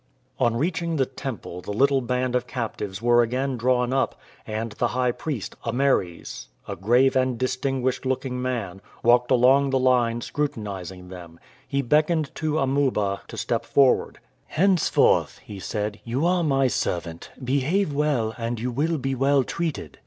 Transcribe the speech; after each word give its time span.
On 0.39 0.55
reaching 0.57 0.95
the 0.95 1.05
temple 1.05 1.61
the 1.61 1.69
little 1.69 2.01
band 2.01 2.35
of 2.35 2.47
captives 2.47 3.03
were 3.03 3.21
again 3.21 3.55
drawn 3.55 3.93
up, 3.93 4.19
and 4.47 4.71
the 4.71 4.87
high 4.97 5.11
priest, 5.11 5.55
Ameres, 5.63 6.47
a 6.67 6.75
grave 6.75 7.15
and 7.15 7.37
distinguished 7.37 8.03
looking 8.03 8.41
man, 8.41 8.81
walked 9.03 9.29
along 9.29 9.69
the 9.69 9.77
line 9.77 10.21
scrutinizing 10.21 11.09
them. 11.09 11.39
He 11.67 11.83
beckoned 11.83 12.33
to 12.33 12.57
Amuba 12.57 13.21
to 13.27 13.37
step 13.37 13.63
forward. 13.63 14.17
"Henceforth," 14.47 15.37
he 15.45 15.59
said, 15.59 15.99
"you 16.03 16.25
are 16.25 16.43
my 16.43 16.65
servant. 16.65 17.29
Behave 17.43 17.93
well, 17.93 18.33
and 18.39 18.59
you 18.59 18.71
will 18.71 18.97
be 18.97 19.13
well 19.13 19.43
treated." 19.43 19.99